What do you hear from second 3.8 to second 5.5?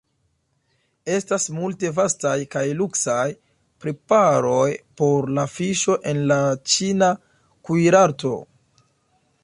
preparoj por la